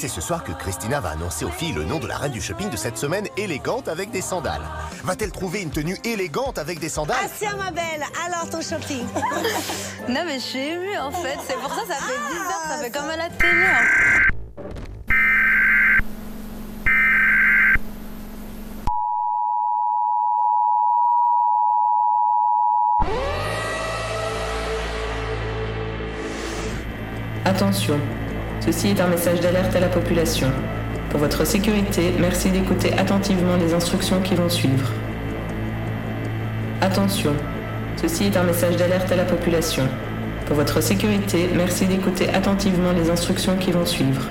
[0.00, 2.40] C'est ce soir que Christina va annoncer aux filles le nom de la reine du
[2.40, 4.62] shopping de cette semaine élégante avec des sandales.
[5.02, 9.04] Va-t-elle trouver une tenue élégante avec des sandales Assia, ma belle, alors ton shopping
[10.08, 12.90] Non mais je suis émue en fait, c'est pour ça ça fait bizarre, ça fait
[12.92, 13.64] comme à la télé.
[13.64, 14.22] hein.
[27.44, 27.98] Attention,
[28.60, 30.48] ceci est un message d'alerte à la population.
[31.10, 34.92] Pour votre sécurité, merci d'écouter attentivement les instructions qui vont suivre.
[36.80, 37.32] Attention,
[37.96, 39.84] ceci est un message d'alerte à la population.
[40.46, 44.22] Pour votre sécurité, merci d'écouter attentivement les instructions qui vont suivre.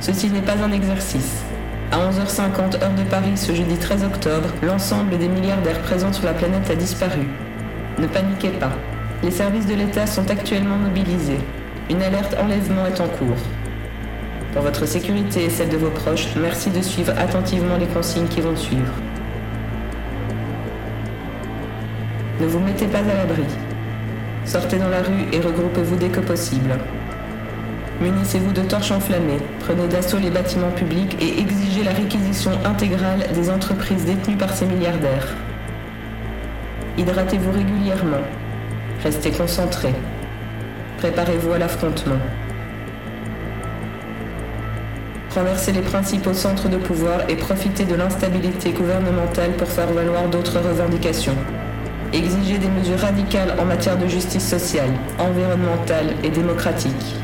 [0.00, 1.42] Ceci n'est pas un exercice.
[1.90, 6.34] À 11h50 heure de Paris ce jeudi 13 octobre, l'ensemble des milliardaires présents sur la
[6.34, 7.26] planète a disparu.
[7.98, 8.72] Ne paniquez pas.
[9.22, 11.38] Les services de l'État sont actuellement mobilisés.
[11.90, 13.36] Une alerte enlèvement est en cours.
[14.54, 18.40] Pour votre sécurité et celle de vos proches, merci de suivre attentivement les consignes qui
[18.40, 18.92] vont suivre.
[22.40, 23.44] Ne vous mettez pas à l'abri.
[24.46, 26.78] Sortez dans la rue et regroupez-vous dès que possible.
[28.00, 33.50] Munissez-vous de torches enflammées, prenez d'assaut les bâtiments publics et exigez la réquisition intégrale des
[33.50, 35.34] entreprises détenues par ces milliardaires.
[36.96, 38.24] Hydratez-vous régulièrement.
[39.02, 39.94] Restez concentrés.
[40.98, 42.18] Préparez-vous à l'affrontement.
[45.34, 50.60] Renversez les principaux centres de pouvoir et profitez de l'instabilité gouvernementale pour faire valoir d'autres
[50.60, 51.36] revendications.
[52.12, 57.16] Exigez des mesures radicales en matière de justice sociale, environnementale et démocratique.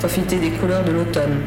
[0.00, 1.40] Profitez des couleurs de l'automne.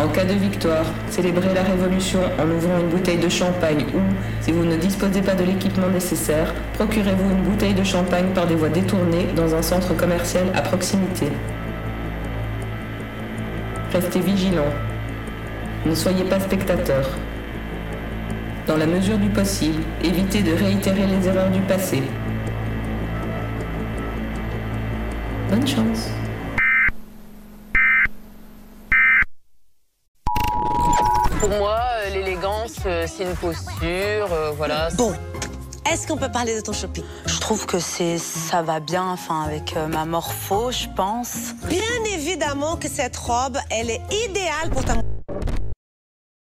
[0.00, 3.98] En cas de victoire, célébrez la révolution en ouvrant une bouteille de champagne ou,
[4.40, 8.54] si vous ne disposez pas de l'équipement nécessaire, procurez-vous une bouteille de champagne par des
[8.54, 11.26] voies détournées dans un centre commercial à proximité.
[13.92, 14.72] Restez vigilants.
[15.84, 17.10] Ne soyez pas spectateurs.
[18.68, 22.02] Dans la mesure du possible, évitez de réitérer les erreurs du passé.
[25.50, 26.10] Bonne chance.
[31.40, 34.88] Pour moi, euh, l'élégance, euh, c'est une posture, euh, voilà.
[34.96, 35.14] Bon,
[35.90, 39.42] est-ce qu'on peut parler de ton shopping Je trouve que c'est ça va bien, enfin
[39.42, 41.54] avec euh, ma morpho, je pense.
[41.68, 44.94] Bien évidemment que cette robe, elle est idéale pour ta